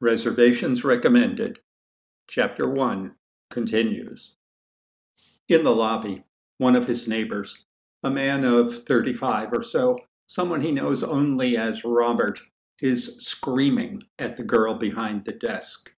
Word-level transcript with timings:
Reservations 0.00 0.84
recommended. 0.84 1.58
Chapter 2.28 2.68
1 2.68 3.16
continues. 3.50 4.36
In 5.48 5.64
the 5.64 5.74
lobby, 5.74 6.22
one 6.58 6.76
of 6.76 6.86
his 6.86 7.08
neighbors, 7.08 7.64
a 8.04 8.10
man 8.10 8.44
of 8.44 8.84
35 8.84 9.52
or 9.52 9.64
so, 9.64 9.98
someone 10.28 10.60
he 10.60 10.70
knows 10.70 11.02
only 11.02 11.56
as 11.56 11.84
Robert, 11.84 12.40
is 12.80 13.16
screaming 13.16 14.04
at 14.20 14.36
the 14.36 14.44
girl 14.44 14.74
behind 14.74 15.24
the 15.24 15.32
desk. 15.32 15.90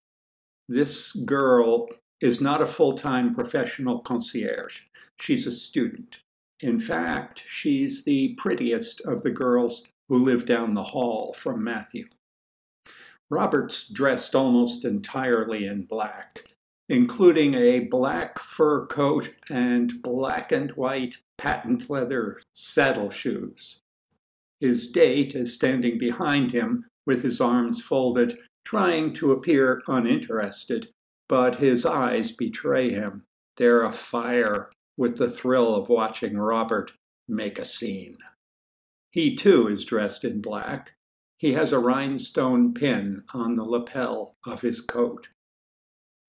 This 0.66 1.12
girl 1.12 1.86
is 2.22 2.40
not 2.40 2.62
a 2.62 2.66
full 2.66 2.94
time 2.94 3.34
professional 3.34 3.98
concierge, 3.98 4.80
she's 5.18 5.46
a 5.46 5.52
student. 5.52 6.20
In 6.60 6.80
fact, 6.80 7.44
she's 7.46 8.04
the 8.04 8.34
prettiest 8.38 9.02
of 9.02 9.22
the 9.22 9.30
girls 9.30 9.82
who 10.08 10.24
live 10.24 10.46
down 10.46 10.72
the 10.72 10.82
hall 10.82 11.34
from 11.34 11.62
Matthew. 11.62 12.06
Robert's 13.30 13.88
dressed 13.88 14.34
almost 14.34 14.84
entirely 14.84 15.64
in 15.64 15.84
black, 15.84 16.44
including 16.88 17.54
a 17.54 17.80
black 17.80 18.40
fur 18.40 18.86
coat 18.86 19.32
and 19.48 20.02
black 20.02 20.50
and 20.50 20.72
white 20.72 21.18
patent 21.38 21.88
leather 21.88 22.40
saddle 22.52 23.10
shoes. 23.10 23.80
His 24.58 24.90
date 24.90 25.34
is 25.34 25.54
standing 25.54 25.96
behind 25.96 26.52
him 26.52 26.86
with 27.06 27.22
his 27.22 27.40
arms 27.40 27.82
folded, 27.82 28.38
trying 28.64 29.14
to 29.14 29.32
appear 29.32 29.80
uninterested, 29.86 30.88
but 31.28 31.56
his 31.56 31.86
eyes 31.86 32.32
betray 32.32 32.90
him. 32.90 33.24
They're 33.56 33.84
afire 33.84 34.70
with 34.96 35.16
the 35.16 35.30
thrill 35.30 35.74
of 35.74 35.88
watching 35.88 36.36
Robert 36.36 36.92
make 37.28 37.58
a 37.58 37.64
scene. 37.64 38.18
He 39.12 39.34
too 39.34 39.68
is 39.68 39.84
dressed 39.84 40.24
in 40.24 40.40
black, 40.40 40.94
he 41.40 41.54
has 41.54 41.72
a 41.72 41.78
rhinestone 41.78 42.74
pin 42.74 43.22
on 43.32 43.54
the 43.54 43.64
lapel 43.64 44.36
of 44.44 44.60
his 44.60 44.82
coat. 44.82 45.28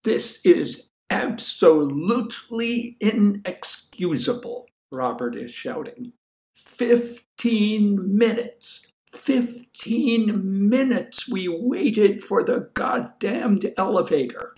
This 0.05 0.39
is 0.45 0.91
absolutely 1.09 2.95
inexcusable, 3.01 4.69
Robert 4.89 5.35
is 5.35 5.51
shouting. 5.51 6.13
Fifteen 6.55 8.17
minutes! 8.17 8.87
Fifteen 9.05 10.69
minutes 10.69 11.27
we 11.27 11.49
waited 11.49 12.23
for 12.23 12.41
the 12.41 12.69
goddamned 12.73 13.73
elevator. 13.75 14.55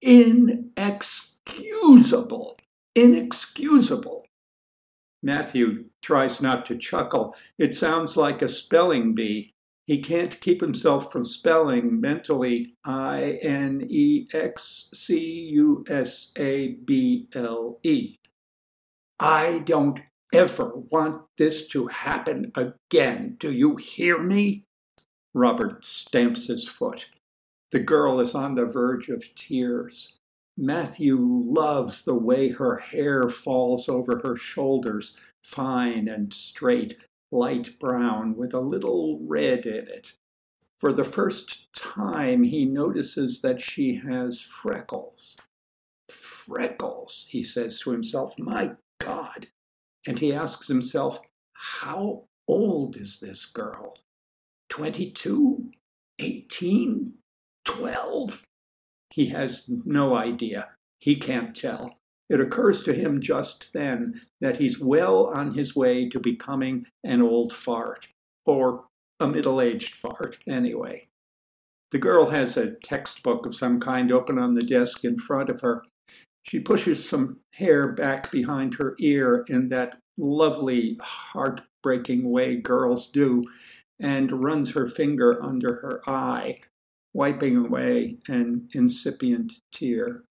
Inexcusable! 0.00 2.58
Inexcusable! 2.94 4.24
Matthew 5.20 5.86
tries 6.00 6.40
not 6.40 6.64
to 6.66 6.78
chuckle. 6.78 7.34
It 7.58 7.74
sounds 7.74 8.16
like 8.16 8.40
a 8.40 8.48
spelling 8.48 9.16
bee 9.16 9.54
he 9.90 9.98
can't 9.98 10.40
keep 10.40 10.60
himself 10.60 11.10
from 11.10 11.24
spelling 11.24 12.00
mentally 12.00 12.76
I 12.84 13.40
N 13.42 13.84
E 13.90 14.28
X 14.32 14.88
C 14.94 15.18
U 15.50 15.84
S 15.88 16.30
A 16.38 16.74
B 16.84 17.26
L 17.34 17.80
E. 17.82 18.20
I 19.18 19.58
don't 19.64 19.98
ever 20.32 20.70
want 20.92 21.24
this 21.38 21.66
to 21.70 21.88
happen 21.88 22.52
again. 22.54 23.34
Do 23.40 23.50
you 23.50 23.74
hear 23.74 24.22
me? 24.22 24.62
Robert 25.34 25.84
stamps 25.84 26.46
his 26.46 26.68
foot. 26.68 27.08
The 27.72 27.80
girl 27.80 28.20
is 28.20 28.32
on 28.32 28.54
the 28.54 28.66
verge 28.66 29.08
of 29.08 29.34
tears. 29.34 30.18
Matthew 30.56 31.18
loves 31.18 32.04
the 32.04 32.14
way 32.14 32.50
her 32.50 32.76
hair 32.76 33.28
falls 33.28 33.88
over 33.88 34.20
her 34.22 34.36
shoulders, 34.36 35.16
fine 35.42 36.06
and 36.06 36.32
straight, 36.32 36.96
light 37.30 37.78
brown 37.78 38.36
with 38.36 38.52
a 38.54 38.60
little 38.60 39.20
red 39.22 39.66
in 39.66 39.88
it. 39.88 40.14
For 40.78 40.92
the 40.92 41.04
first 41.04 41.72
time, 41.74 42.44
he 42.44 42.64
notices 42.64 43.42
that 43.42 43.60
she 43.60 43.96
has 43.96 44.40
freckles. 44.40 45.36
Freckles, 46.08 47.26
he 47.28 47.42
says 47.42 47.78
to 47.80 47.90
himself, 47.90 48.38
my 48.38 48.72
God. 48.98 49.48
And 50.06 50.18
he 50.18 50.32
asks 50.32 50.68
himself, 50.68 51.20
how 51.52 52.24
old 52.48 52.96
is 52.96 53.20
this 53.20 53.44
girl? 53.44 53.98
22? 54.70 55.70
18? 56.18 57.14
12? 57.64 58.42
He 59.10 59.26
has 59.26 59.68
no 59.68 60.16
idea. 60.16 60.70
He 60.98 61.16
can't 61.16 61.54
tell. 61.54 61.99
It 62.30 62.40
occurs 62.40 62.82
to 62.84 62.94
him 62.94 63.20
just 63.20 63.72
then 63.74 64.22
that 64.40 64.58
he's 64.58 64.80
well 64.80 65.26
on 65.26 65.54
his 65.54 65.74
way 65.74 66.08
to 66.10 66.20
becoming 66.20 66.86
an 67.02 67.20
old 67.20 67.52
fart, 67.52 68.06
or 68.46 68.84
a 69.18 69.26
middle 69.26 69.60
aged 69.60 69.96
fart, 69.96 70.38
anyway. 70.46 71.08
The 71.90 71.98
girl 71.98 72.30
has 72.30 72.56
a 72.56 72.76
textbook 72.84 73.46
of 73.46 73.54
some 73.56 73.80
kind 73.80 74.12
open 74.12 74.38
on 74.38 74.52
the 74.52 74.62
desk 74.62 75.04
in 75.04 75.18
front 75.18 75.48
of 75.48 75.60
her. 75.62 75.82
She 76.44 76.60
pushes 76.60 77.06
some 77.06 77.40
hair 77.54 77.88
back 77.92 78.30
behind 78.30 78.76
her 78.76 78.94
ear 79.00 79.44
in 79.48 79.68
that 79.70 79.98
lovely, 80.16 80.98
heartbreaking 81.02 82.30
way 82.30 82.56
girls 82.56 83.10
do, 83.10 83.44
and 83.98 84.44
runs 84.44 84.70
her 84.70 84.86
finger 84.86 85.42
under 85.42 85.80
her 85.80 86.00
eye, 86.08 86.60
wiping 87.12 87.56
away 87.56 88.18
an 88.28 88.68
incipient 88.72 89.54
tear. 89.72 90.22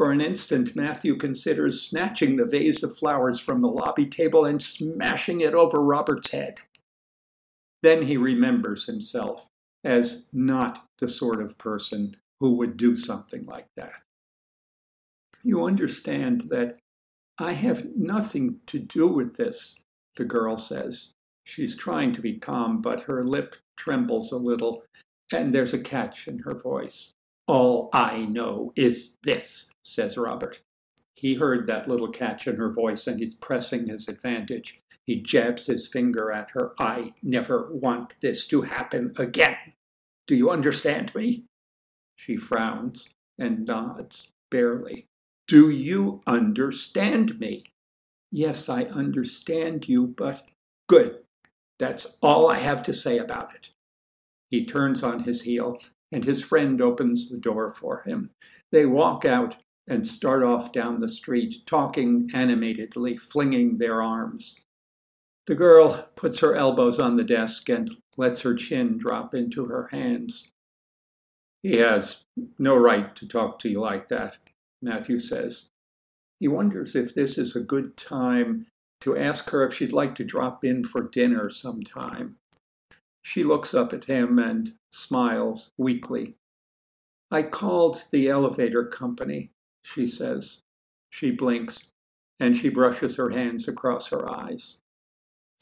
For 0.00 0.12
an 0.12 0.22
instant, 0.22 0.74
Matthew 0.74 1.14
considers 1.16 1.82
snatching 1.82 2.34
the 2.34 2.46
vase 2.46 2.82
of 2.82 2.96
flowers 2.96 3.38
from 3.38 3.60
the 3.60 3.68
lobby 3.68 4.06
table 4.06 4.46
and 4.46 4.62
smashing 4.62 5.42
it 5.42 5.52
over 5.52 5.84
Robert's 5.84 6.30
head. 6.30 6.60
Then 7.82 8.00
he 8.00 8.16
remembers 8.16 8.86
himself 8.86 9.46
as 9.84 10.26
not 10.32 10.86
the 11.00 11.06
sort 11.06 11.42
of 11.42 11.58
person 11.58 12.16
who 12.40 12.52
would 12.52 12.78
do 12.78 12.96
something 12.96 13.44
like 13.44 13.66
that. 13.76 13.92
You 15.42 15.66
understand 15.66 16.48
that 16.48 16.78
I 17.38 17.52
have 17.52 17.94
nothing 17.94 18.60
to 18.68 18.78
do 18.78 19.06
with 19.06 19.36
this, 19.36 19.82
the 20.16 20.24
girl 20.24 20.56
says. 20.56 21.12
She's 21.44 21.76
trying 21.76 22.14
to 22.14 22.22
be 22.22 22.38
calm, 22.38 22.80
but 22.80 23.02
her 23.02 23.22
lip 23.22 23.54
trembles 23.76 24.32
a 24.32 24.38
little, 24.38 24.82
and 25.30 25.52
there's 25.52 25.74
a 25.74 25.78
catch 25.78 26.26
in 26.26 26.38
her 26.38 26.54
voice. 26.54 27.12
All 27.50 27.90
I 27.92 28.26
know 28.26 28.72
is 28.76 29.16
this, 29.24 29.72
says 29.82 30.16
Robert. 30.16 30.60
He 31.16 31.34
heard 31.34 31.66
that 31.66 31.88
little 31.88 32.06
catch 32.06 32.46
in 32.46 32.54
her 32.54 32.70
voice 32.70 33.08
and 33.08 33.18
he's 33.18 33.34
pressing 33.34 33.88
his 33.88 34.06
advantage. 34.06 34.80
He 35.04 35.20
jabs 35.20 35.66
his 35.66 35.88
finger 35.88 36.30
at 36.30 36.52
her. 36.52 36.74
I 36.78 37.12
never 37.24 37.68
want 37.72 38.14
this 38.20 38.46
to 38.46 38.62
happen 38.62 39.14
again. 39.16 39.56
Do 40.28 40.36
you 40.36 40.48
understand 40.48 41.12
me? 41.12 41.42
She 42.14 42.36
frowns 42.36 43.08
and 43.36 43.66
nods, 43.66 44.30
barely. 44.48 45.08
Do 45.48 45.70
you 45.70 46.20
understand 46.28 47.40
me? 47.40 47.64
Yes, 48.30 48.68
I 48.68 48.84
understand 48.84 49.88
you, 49.88 50.06
but 50.06 50.46
good. 50.88 51.24
That's 51.80 52.16
all 52.22 52.48
I 52.48 52.60
have 52.60 52.84
to 52.84 52.92
say 52.92 53.18
about 53.18 53.56
it. 53.56 53.70
He 54.52 54.64
turns 54.64 55.02
on 55.02 55.24
his 55.24 55.42
heel 55.42 55.80
and 56.12 56.24
his 56.24 56.42
friend 56.42 56.80
opens 56.80 57.28
the 57.28 57.38
door 57.38 57.72
for 57.72 58.02
him. 58.02 58.30
They 58.72 58.86
walk 58.86 59.24
out 59.24 59.56
and 59.88 60.06
start 60.06 60.42
off 60.42 60.72
down 60.72 61.00
the 61.00 61.08
street, 61.08 61.66
talking 61.66 62.30
animatedly, 62.32 63.16
flinging 63.16 63.78
their 63.78 64.02
arms. 64.02 64.60
The 65.46 65.54
girl 65.54 66.08
puts 66.14 66.38
her 66.40 66.54
elbows 66.54 67.00
on 67.00 67.16
the 67.16 67.24
desk 67.24 67.68
and 67.68 67.90
lets 68.16 68.42
her 68.42 68.54
chin 68.54 68.98
drop 68.98 69.34
into 69.34 69.66
her 69.66 69.88
hands. 69.90 70.52
He 71.62 71.76
has 71.78 72.24
no 72.58 72.76
right 72.76 73.14
to 73.16 73.26
talk 73.26 73.58
to 73.60 73.68
you 73.68 73.80
like 73.80 74.08
that, 74.08 74.38
Matthew 74.80 75.18
says. 75.18 75.66
He 76.38 76.48
wonders 76.48 76.94
if 76.94 77.14
this 77.14 77.36
is 77.36 77.54
a 77.54 77.60
good 77.60 77.96
time 77.96 78.66
to 79.00 79.16
ask 79.16 79.50
her 79.50 79.64
if 79.64 79.74
she'd 79.74 79.92
like 79.92 80.14
to 80.14 80.24
drop 80.24 80.64
in 80.64 80.84
for 80.84 81.02
dinner 81.02 81.50
sometime. 81.50 82.36
She 83.22 83.44
looks 83.44 83.74
up 83.74 83.92
at 83.92 84.04
him 84.04 84.38
and 84.38 84.74
smiles 84.90 85.70
weakly. 85.76 86.36
I 87.30 87.44
called 87.44 88.04
the 88.10 88.28
elevator 88.28 88.84
company, 88.84 89.52
she 89.82 90.06
says. 90.06 90.62
She 91.10 91.30
blinks, 91.30 91.92
and 92.38 92.56
she 92.56 92.68
brushes 92.68 93.16
her 93.16 93.30
hands 93.30 93.68
across 93.68 94.08
her 94.08 94.28
eyes. 94.28 94.78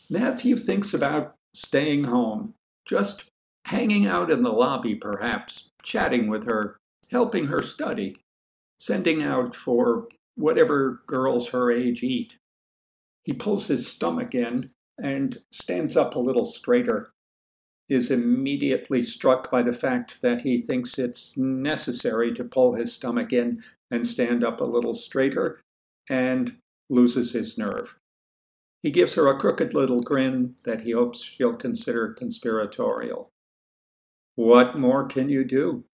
Matthew 0.08 0.56
thinks 0.56 0.94
about 0.94 1.34
staying 1.52 2.04
home, 2.04 2.54
just 2.86 3.30
hanging 3.66 4.06
out 4.06 4.30
in 4.30 4.42
the 4.42 4.52
lobby, 4.52 4.94
perhaps, 4.94 5.70
chatting 5.82 6.28
with 6.28 6.46
her, 6.46 6.78
helping 7.10 7.46
her 7.46 7.62
study, 7.62 8.16
sending 8.78 9.22
out 9.22 9.54
for 9.54 10.08
whatever 10.36 11.02
girls 11.06 11.48
her 11.48 11.70
age 11.70 12.02
eat. 12.02 12.34
He 13.24 13.34
pulls 13.34 13.66
his 13.66 13.86
stomach 13.86 14.34
in 14.34 14.70
and 14.98 15.38
stands 15.50 15.96
up 15.96 16.14
a 16.14 16.20
little 16.20 16.44
straighter 16.44 17.12
is 17.88 18.10
immediately 18.10 19.00
struck 19.00 19.50
by 19.50 19.62
the 19.62 19.72
fact 19.72 20.20
that 20.20 20.42
he 20.42 20.58
thinks 20.58 20.98
it's 20.98 21.36
necessary 21.36 22.34
to 22.34 22.44
pull 22.44 22.74
his 22.74 22.92
stomach 22.92 23.32
in 23.32 23.62
and 23.90 24.06
stand 24.06 24.44
up 24.44 24.60
a 24.60 24.64
little 24.64 24.94
straighter 24.94 25.60
and 26.08 26.56
loses 26.90 27.32
his 27.32 27.56
nerve. 27.56 27.98
He 28.82 28.90
gives 28.90 29.14
her 29.14 29.26
a 29.26 29.38
crooked 29.38 29.74
little 29.74 30.00
grin 30.00 30.54
that 30.64 30.82
he 30.82 30.92
hopes 30.92 31.22
she'll 31.22 31.54
consider 31.54 32.12
conspiratorial. 32.12 33.30
What 34.36 34.78
more 34.78 35.06
can 35.06 35.28
you 35.28 35.44
do? 35.44 35.84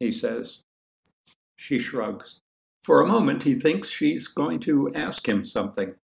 he 0.00 0.10
says. 0.10 0.60
She 1.56 1.78
shrugs. 1.78 2.40
For 2.82 3.00
a 3.00 3.06
moment, 3.06 3.44
he 3.44 3.54
thinks 3.54 3.88
she's 3.88 4.28
going 4.28 4.60
to 4.60 4.92
ask 4.94 5.28
him 5.28 5.44
something. 5.44 5.94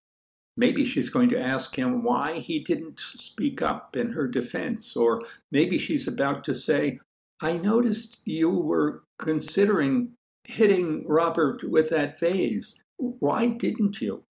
Maybe 0.57 0.85
she's 0.85 1.09
going 1.09 1.31
to 1.31 1.41
ask 1.41 1.77
him 1.77 2.03
why 2.03 2.39
he 2.39 2.59
didn't 2.59 3.01
speak 3.01 3.63
up 3.63 3.97
in 3.97 4.13
her 4.13 4.29
defense, 4.29 4.97
or 4.97 5.23
maybe 5.51 5.79
she's 5.79 6.07
about 6.07 6.45
to 6.45 6.55
say, 6.55 7.01
I 7.41 7.57
noticed 7.57 8.19
you 8.25 8.51
were 8.51 9.03
considering 9.19 10.13
hitting 10.45 11.07
Robert 11.07 11.65
with 11.65 11.91
that 11.91 12.19
vase. 12.19 12.83
Why 12.99 13.47
didn't 13.47 14.01
you? 14.01 14.25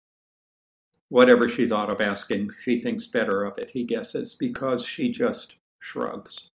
Whatever 1.09 1.49
she 1.49 1.67
thought 1.67 1.91
of 1.91 2.01
asking, 2.01 2.51
she 2.61 2.81
thinks 2.81 3.07
better 3.07 3.45
of 3.45 3.57
it, 3.57 3.71
he 3.71 3.85
guesses, 3.85 4.35
because 4.35 4.85
she 4.85 5.11
just 5.11 5.55
shrugs. 5.79 6.51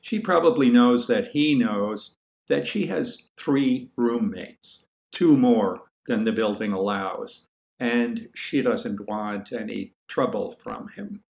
She 0.00 0.20
probably 0.20 0.70
knows 0.70 1.08
that 1.08 1.28
he 1.28 1.54
knows 1.54 2.14
that 2.48 2.66
she 2.66 2.86
has 2.86 3.28
three 3.36 3.90
roommates, 3.96 4.86
two 5.12 5.36
more 5.36 5.82
than 6.06 6.24
the 6.24 6.32
building 6.32 6.72
allows, 6.72 7.46
and 7.78 8.28
she 8.34 8.62
doesn't 8.62 9.06
want 9.06 9.52
any 9.52 9.92
trouble 10.08 10.52
from 10.52 10.88
him. 10.88 11.22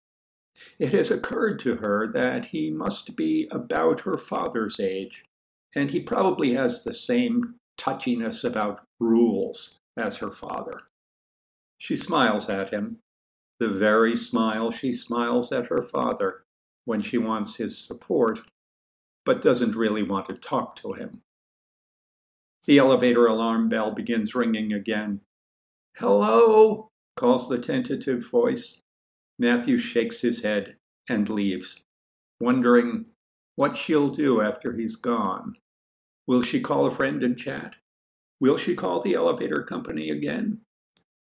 It 0.79 0.93
has 0.93 1.11
occurred 1.11 1.59
to 1.61 1.77
her 1.77 2.11
that 2.13 2.47
he 2.47 2.71
must 2.71 3.17
be 3.17 3.49
about 3.51 4.01
her 4.01 4.17
father's 4.17 4.81
age, 4.81 5.25
and 5.75 5.91
he 5.91 6.01
probably 6.01 6.55
has 6.55 6.83
the 6.83 6.95
same 6.95 7.57
touchiness 7.77 8.45
about 8.45 8.87
rules 8.99 9.79
as 9.97 10.19
her 10.19 10.31
father. 10.31 10.81
She 11.79 11.95
smiles 11.95 12.49
at 12.49 12.71
him, 12.71 12.99
the 13.59 13.69
very 13.69 14.17
smile 14.17 14.71
she 14.71 14.93
smiles 14.93 15.53
at 15.53 15.67
her 15.67 15.83
father 15.83 16.45
when 16.85 17.03
she 17.03 17.19
wants 17.19 17.57
his 17.57 17.77
support, 17.77 18.41
but 19.25 19.43
doesn't 19.43 19.75
really 19.75 20.03
want 20.03 20.27
to 20.29 20.35
talk 20.35 20.77
to 20.77 20.93
him. 20.93 21.23
The 22.65 22.79
elevator 22.79 23.27
alarm 23.27 23.69
bell 23.69 23.93
begins 23.93 24.35
ringing 24.35 24.73
again. 24.73 25.21
Hello, 25.99 26.91
calls 27.17 27.49
the 27.49 27.57
tentative 27.57 28.29
voice. 28.29 28.83
Matthew 29.39 29.79
shakes 29.79 30.21
his 30.21 30.43
head 30.43 30.77
and 31.09 31.27
leaves, 31.27 31.85
wondering 32.39 33.07
what 33.55 33.79
she'll 33.79 34.11
do 34.11 34.43
after 34.43 34.75
he's 34.75 34.97
gone. 34.97 35.57
Will 36.27 36.43
she 36.43 36.61
call 36.61 36.85
a 36.85 36.91
friend 36.91 37.23
and 37.23 37.39
chat? 37.39 37.77
Will 38.41 38.59
she 38.59 38.75
call 38.75 39.01
the 39.01 39.15
elevator 39.15 39.63
company 39.63 40.11
again? 40.11 40.61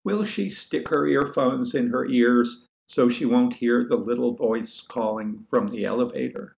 Will 0.05 0.23
she 0.25 0.49
stick 0.49 0.91
her 0.91 1.09
earphones 1.09 1.75
in 1.75 1.89
her 1.89 2.07
ears 2.07 2.69
so 2.87 3.09
she 3.09 3.25
won't 3.25 3.55
hear 3.55 3.85
the 3.85 3.97
little 3.97 4.37
voice 4.37 4.81
calling 4.81 5.45
from 5.51 5.67
the 5.67 5.85
elevator? 5.85 6.55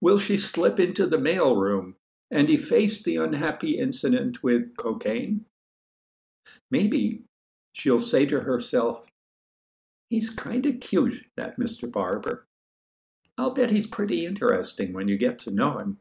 Will 0.00 0.20
she 0.20 0.36
slip 0.36 0.78
into 0.78 1.06
the 1.06 1.18
mailroom 1.18 1.94
and 2.30 2.48
efface 2.48 3.02
the 3.02 3.16
unhappy 3.16 3.80
incident 3.80 4.44
with 4.44 4.76
cocaine? 4.76 5.46
Maybe 6.70 7.24
she'll 7.72 8.00
say 8.00 8.26
to 8.26 8.40
herself, 8.40 9.06
He's 10.08 10.28
kind 10.28 10.66
of 10.66 10.80
cute, 10.80 11.24
that 11.36 11.58
Mr. 11.58 11.90
Barber. 11.90 12.48
I'll 13.38 13.54
bet 13.54 13.70
he's 13.70 13.86
pretty 13.86 14.26
interesting 14.26 14.92
when 14.92 15.06
you 15.06 15.16
get 15.16 15.38
to 15.40 15.50
know 15.52 15.78
him. 15.78 15.98